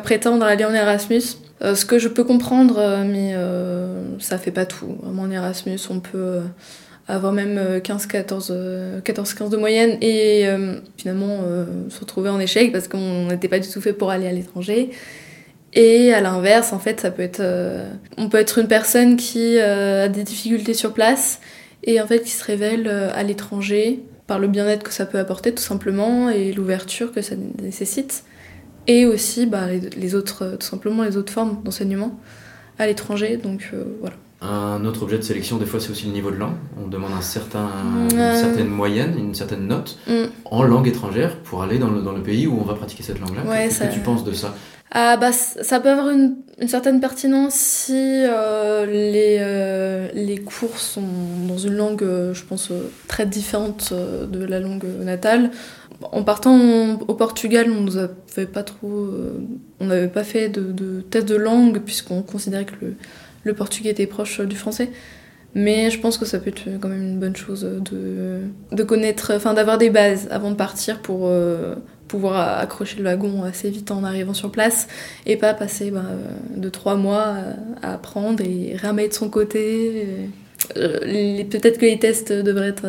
prétendre 0.00 0.44
aller 0.44 0.64
en 0.64 0.72
Erasmus. 0.72 1.22
Euh, 1.62 1.74
ce 1.74 1.86
que 1.86 1.98
je 1.98 2.08
peux 2.08 2.24
comprendre, 2.24 2.76
euh, 2.78 3.04
mais 3.04 3.32
euh, 3.34 4.18
ça 4.18 4.38
fait 4.38 4.50
pas 4.50 4.66
tout. 4.66 4.98
En 5.04 5.30
Erasmus, 5.30 5.78
on 5.88 6.00
peut 6.00 6.40
avoir 7.08 7.32
même 7.32 7.78
15-14 7.78 8.48
euh, 8.50 9.00
14-15 9.00 9.50
de 9.50 9.56
moyenne 9.56 9.96
et 10.02 10.46
finalement 10.96 11.38
se 11.88 12.00
retrouver 12.00 12.28
en 12.28 12.40
échec 12.40 12.72
parce 12.72 12.88
qu'on 12.88 13.26
n'était 13.26 13.48
pas 13.48 13.60
du 13.60 13.68
tout 13.68 13.80
fait 13.80 13.92
pour 13.92 14.10
aller 14.10 14.26
à 14.26 14.32
l'étranger. 14.32 14.90
Et 15.72 16.12
à 16.12 16.20
l'inverse, 16.20 16.72
en 16.72 16.78
fait, 16.78 17.00
ça 17.00 17.10
peut 17.10 17.22
être, 17.22 17.42
on 18.16 18.28
peut 18.28 18.38
être 18.38 18.58
une 18.58 18.66
personne 18.66 19.16
qui 19.16 19.58
a 19.58 20.08
des 20.08 20.24
difficultés 20.24 20.74
sur 20.74 20.92
place 20.92 21.40
et 21.84 22.00
en 22.00 22.06
fait 22.06 22.20
qui 22.20 22.30
se 22.30 22.44
révèle 22.44 22.88
à 22.88 23.22
l'étranger 23.22 24.00
par 24.26 24.38
le 24.38 24.48
bien-être 24.48 24.82
que 24.82 24.92
ça 24.92 25.06
peut 25.06 25.18
apporter 25.18 25.52
tout 25.52 25.62
simplement 25.62 26.28
et 26.30 26.52
l'ouverture 26.52 27.12
que 27.12 27.22
ça 27.22 27.36
nécessite 27.62 28.24
et 28.86 29.06
aussi 29.06 29.46
bah, 29.46 29.66
les, 29.68 29.80
les 29.80 30.14
autres 30.14 30.42
euh, 30.44 30.56
tout 30.56 30.66
simplement 30.66 31.02
les 31.02 31.16
autres 31.16 31.32
formes 31.32 31.58
d'enseignement 31.64 32.18
à 32.78 32.86
l'étranger 32.86 33.36
donc 33.36 33.70
euh, 33.74 33.84
voilà 34.00 34.16
Un 34.42 34.84
autre 34.84 35.02
objet 35.02 35.16
de 35.16 35.22
sélection, 35.22 35.56
des 35.56 35.64
fois, 35.64 35.80
c'est 35.80 35.90
aussi 35.90 36.04
le 36.06 36.12
niveau 36.12 36.30
de 36.30 36.36
langue. 36.36 36.58
On 36.82 36.88
demande 36.88 37.12
un 37.18 37.22
certain, 37.22 37.68
Euh. 38.12 38.32
une 38.34 38.36
certaine 38.46 38.68
moyenne, 38.68 39.14
une 39.18 39.34
certaine 39.34 39.66
note 39.66 39.96
Mm. 40.06 40.26
en 40.44 40.62
langue 40.62 40.86
étrangère 40.88 41.32
pour 41.46 41.62
aller 41.64 41.78
dans 41.78 41.90
le, 41.90 42.02
dans 42.02 42.12
le 42.12 42.22
pays 42.22 42.46
où 42.46 42.54
on 42.60 42.64
va 42.64 42.74
pratiquer 42.74 43.02
cette 43.02 43.18
langue-là. 43.18 43.42
Ouais, 43.50 43.64
Qu'est-ce 43.64 43.78
ça- 43.78 43.86
que 43.86 43.94
tu 43.94 44.00
penses 44.00 44.24
de 44.24 44.32
ça? 44.34 44.54
Ah 44.92 45.16
bah 45.16 45.32
ça 45.32 45.80
peut 45.80 45.90
avoir 45.90 46.10
une, 46.10 46.36
une 46.60 46.68
certaine 46.68 47.00
pertinence 47.00 47.54
si 47.54 47.92
euh, 47.94 48.86
les, 48.86 49.38
euh, 49.40 50.08
les 50.14 50.38
cours 50.38 50.78
sont 50.78 51.02
dans 51.48 51.58
une 51.58 51.74
langue, 51.74 52.04
je 52.32 52.42
pense, 52.48 52.70
très 53.08 53.26
différente 53.26 53.92
de 54.36 54.44
la 54.44 54.60
langue 54.60 54.84
natale. 55.02 55.50
En 56.02 56.22
partant 56.22 56.98
au 57.08 57.14
Portugal, 57.14 57.70
on 57.70 57.80
nous 57.80 57.96
avait 57.96 58.46
pas 58.46 58.62
trop, 58.62 58.92
euh, 58.92 59.40
on 59.80 59.86
n'avait 59.86 60.08
pas 60.08 60.24
fait 60.24 60.48
de, 60.48 60.72
de 60.72 61.00
test 61.00 61.26
de 61.26 61.36
langue 61.36 61.80
puisqu'on 61.80 62.22
considérait 62.22 62.66
que 62.66 62.74
le, 63.44 63.54
portugais 63.54 63.90
était 63.90 64.06
proche 64.06 64.40
du 64.40 64.56
français. 64.56 64.90
Mais 65.54 65.90
je 65.90 65.98
pense 65.98 66.18
que 66.18 66.26
ça 66.26 66.38
peut 66.38 66.50
être 66.50 66.64
quand 66.80 66.88
même 66.88 67.02
une 67.02 67.18
bonne 67.18 67.36
chose 67.36 67.62
de, 67.62 68.40
de 68.72 68.82
connaître, 68.82 69.32
enfin 69.34 69.54
d'avoir 69.54 69.78
des 69.78 69.88
bases 69.88 70.28
avant 70.30 70.50
de 70.50 70.56
partir 70.56 71.00
pour 71.00 71.28
euh, 71.28 71.76
pouvoir 72.08 72.58
accrocher 72.58 72.98
le 72.98 73.04
wagon 73.04 73.42
assez 73.42 73.70
vite 73.70 73.90
en 73.90 74.04
arrivant 74.04 74.34
sur 74.34 74.50
place 74.50 74.86
et 75.24 75.36
pas 75.36 75.54
passer 75.54 75.90
bah, 75.90 76.02
euh, 76.10 76.60
de 76.60 76.68
trois 76.68 76.96
mois 76.96 77.36
à 77.82 77.94
apprendre 77.94 78.42
et 78.44 78.76
ramer 78.76 79.08
de 79.08 79.14
son 79.14 79.30
côté. 79.30 80.06
Euh, 80.76 81.44
Peut-être 81.50 81.78
que 81.78 81.86
les 81.86 81.98
tests 81.98 82.32
devraient 82.32 82.68
être 82.68 82.86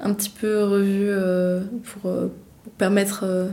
un 0.00 0.12
petit 0.14 0.30
peu 0.30 0.64
revus 0.64 1.08
euh, 1.10 1.60
pour, 1.84 2.10
euh, 2.10 2.28
pour 2.64 2.72
permettre 2.72 3.24
euh, 3.24 3.48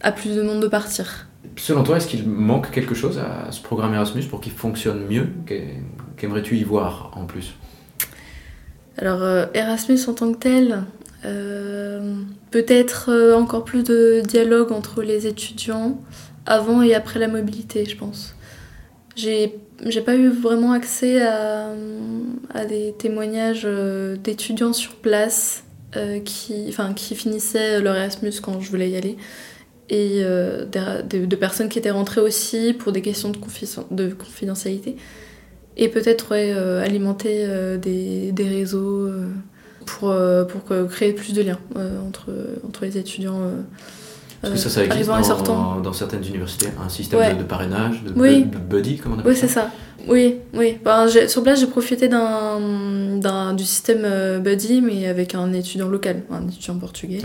à 0.00 0.12
plus 0.12 0.34
de 0.36 0.42
monde 0.42 0.60
de 0.62 0.68
partir. 0.68 1.26
Selon 1.56 1.82
toi, 1.82 1.96
est-ce 1.96 2.06
qu'il 2.08 2.28
manque 2.28 2.70
quelque 2.70 2.94
chose 2.94 3.18
à 3.18 3.50
ce 3.52 3.60
programme 3.62 3.94
Erasmus 3.94 4.24
pour 4.24 4.40
qu'il 4.40 4.52
fonctionne 4.52 5.06
mieux 5.06 5.28
Qu'ai- 5.46 5.80
Qu'aimerais-tu 6.16 6.56
y 6.56 6.64
voir 6.64 7.10
en 7.14 7.26
plus? 7.26 7.54
Alors 8.98 9.22
Erasmus 9.54 9.98
en 10.08 10.14
tant 10.14 10.32
que 10.32 10.38
tel, 10.38 10.82
peut-être 12.50 13.32
encore 13.36 13.64
plus 13.64 13.82
de 13.84 14.22
dialogue 14.26 14.72
entre 14.72 15.02
les 15.02 15.26
étudiants 15.26 16.00
avant 16.46 16.82
et 16.82 16.94
après 16.94 17.18
la 17.18 17.28
mobilité, 17.28 17.84
je 17.84 17.96
pense. 17.96 18.34
J'ai 19.16 20.00
pas 20.04 20.14
eu 20.14 20.28
vraiment 20.28 20.72
accès 20.72 21.22
à, 21.22 21.74
des 22.68 22.94
témoignages 22.98 23.62
euh, 23.64 24.16
d'étudiants 24.16 24.72
sur 24.74 24.96
place 24.96 25.64
euh, 25.96 26.20
qui, 26.20 26.66
enfin, 26.68 26.92
qui 26.92 27.14
finissaient 27.14 27.80
leur 27.80 27.96
Erasmus 27.96 28.32
quand 28.42 28.60
je 28.60 28.70
voulais 28.70 28.90
y 28.90 28.96
aller. 28.96 29.16
Et 29.88 30.20
euh, 30.22 30.66
de, 30.66 31.36
personnes 31.36 31.68
qui 31.68 31.78
étaient 31.78 31.90
rentrées 31.90 32.20
aussi 32.20 32.74
pour 32.74 32.92
des 32.92 33.00
questions 33.02 33.30
de, 33.30 33.38
confi- 33.38 33.84
de 33.90 34.08
confidentialité. 34.08 34.96
Et 35.78 35.88
peut-être 35.88 36.34
alimenter 36.34 37.46
des, 37.80 38.32
des 38.32 38.48
réseaux 38.48 39.10
pour, 39.84 40.14
pour 40.48 40.88
créer 40.88 41.12
plus 41.12 41.34
de 41.34 41.42
liens 41.42 41.60
entre, 42.06 42.30
entre 42.66 42.86
les 42.86 42.96
étudiants 42.96 43.42
Parce 44.42 44.52
que 44.54 44.58
ça, 44.60 44.66
euh, 44.68 44.70
ça 44.72 44.84
existe 44.84 45.10
et 45.18 45.22
sortants. 45.24 45.74
dans, 45.76 45.80
dans 45.80 45.92
certaines 45.92 46.24
universités, 46.26 46.68
un 46.84 46.88
système 46.88 47.18
Ouais. 47.20 47.32
de, 47.34 47.38
de 47.38 47.42
parrainage, 47.44 48.02
de, 48.04 48.12
Oui. 48.16 48.44
bu- 48.44 48.56
de 48.56 48.62
buddy, 48.62 48.96
comme 48.98 49.12
on 49.14 49.18
appelle 49.18 49.32
Oui, 49.32 49.38
c'est 49.38 49.48
ça. 49.48 49.70
Oui, 50.08 50.36
oui. 50.54 50.78
Ben, 50.84 51.08
sur 51.26 51.42
place, 51.42 51.58
j'ai 51.58 51.66
profité 51.66 52.06
d'un, 52.08 53.54
du 53.54 53.64
système 53.64 54.02
euh, 54.04 54.38
Buddy, 54.38 54.80
mais 54.80 55.08
avec 55.08 55.34
un 55.34 55.52
étudiant 55.52 55.88
local, 55.88 56.22
un 56.30 56.46
étudiant 56.46 56.76
portugais, 56.78 57.18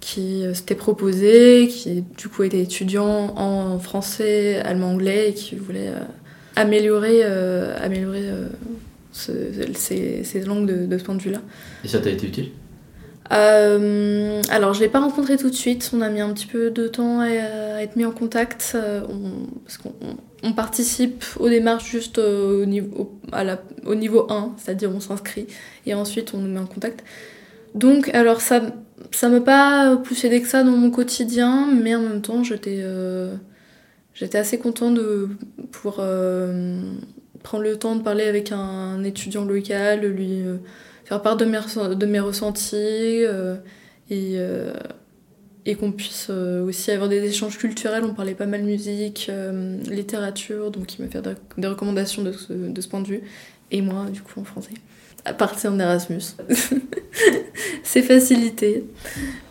qui 0.00 0.44
euh, 0.44 0.54
s'était 0.54 0.74
proposé, 0.74 1.68
qui 1.68 2.02
du 2.16 2.28
coup 2.28 2.42
était 2.44 2.60
étudiant 2.60 3.34
en 3.36 3.78
français, 3.78 4.56
allemand, 4.64 4.92
anglais, 4.92 5.30
et 5.30 5.34
qui 5.34 5.54
voulait 5.56 5.88
euh, 5.88 6.00
améliorer, 6.56 7.20
euh, 7.24 7.74
améliorer 7.82 8.24
ce- 9.12 9.32
ces, 9.74 10.24
ces 10.24 10.40
langues 10.44 10.66
de, 10.66 10.86
de 10.86 10.98
ce 10.98 11.04
point 11.04 11.14
de 11.16 11.22
vue-là. 11.22 11.40
Et 11.84 11.88
ça 11.88 11.98
t'a 11.98 12.10
été 12.10 12.26
utile? 12.26 12.50
Euh, 13.32 14.42
alors, 14.50 14.74
je 14.74 14.80
l'ai 14.80 14.88
pas 14.88 15.00
rencontré 15.00 15.36
tout 15.36 15.48
de 15.50 15.54
suite. 15.54 15.90
On 15.94 16.00
a 16.02 16.08
mis 16.10 16.20
un 16.20 16.32
petit 16.32 16.46
peu 16.46 16.70
de 16.70 16.88
temps 16.88 17.20
à, 17.20 17.28
être 17.82 17.96
mis 17.96 18.04
en 18.04 18.12
contact. 18.12 18.72
euh, 18.74 19.00
on- 19.08 19.46
parce 19.64 19.78
qu'on 19.78 19.94
on- 20.02 20.16
on 20.48 20.52
participe 20.52 21.24
aux 21.40 21.48
démarches 21.48 21.90
juste 21.90 22.18
euh, 22.18 22.62
au, 22.62 22.66
niveau, 22.66 22.96
au, 22.98 23.12
à 23.32 23.44
la- 23.44 23.62
au 23.86 23.94
niveau 23.94 24.26
1, 24.30 24.52
c'est-à-dire 24.58 24.90
on 24.94 25.00
s'inscrit 25.00 25.46
et 25.86 25.94
ensuite 25.94 26.34
on 26.34 26.38
nous 26.38 26.48
met 26.52 26.60
en 26.60 26.66
contact. 26.66 27.02
Donc, 27.74 28.08
alors 28.14 28.40
ça 28.40 28.62
ça 29.12 29.28
m'a 29.28 29.40
pas 29.40 29.96
plus 29.98 30.24
aidé 30.24 30.40
que 30.42 30.48
ça 30.48 30.62
dans 30.64 30.72
mon 30.72 30.90
quotidien, 30.90 31.68
mais 31.82 31.94
en 31.96 32.00
même 32.02 32.22
temps, 32.22 32.44
j'étais 32.44 32.84
j'étais 34.14 34.38
assez 34.38 34.58
contente 34.58 34.94
de 34.94 35.28
pouvoir 35.72 35.96
prendre 37.42 37.64
le 37.64 37.76
temps 37.78 37.96
de 37.96 38.02
parler 38.02 38.24
avec 38.24 38.52
un 38.52 39.02
étudiant 39.04 39.44
local, 39.44 40.00
lui. 40.06 40.42
Faire 41.04 41.22
part 41.22 41.36
de 41.36 41.44
mes, 41.44 42.20
ressentis 42.20 42.74
euh, 42.76 43.56
et, 44.10 44.34
euh, 44.36 44.72
et 45.66 45.74
qu'on 45.74 45.92
puisse 45.92 46.28
euh, 46.30 46.64
aussi 46.64 46.90
avoir 46.90 47.08
des 47.08 47.22
échanges 47.24 47.58
culturels. 47.58 48.04
On 48.04 48.14
parlait 48.14 48.34
pas 48.34 48.46
mal 48.46 48.62
musique, 48.62 49.30
littérature, 49.88 50.70
donc 50.70 50.98
il 50.98 51.04
m'a 51.04 51.10
fait 51.10 51.22
des- 51.58 51.66
recommandations 51.66 52.22
de 52.22 52.32
ce, 52.32 52.52
de 52.52 52.80
ce 52.80 52.88
point 52.88 53.00
de 53.00 53.08
vue. 53.08 53.22
Et 53.70 53.80
moi, 53.82 54.06
du 54.12 54.20
coup, 54.20 54.40
en 54.40 54.44
français. 54.44 54.70
À 55.24 55.32
partir 55.32 55.72
en 55.72 55.78
Erasmus. 55.78 56.20
C'est 57.82 58.02
facilité. 58.02 58.84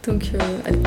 Donc, 0.06 0.32
allez. 0.66 0.80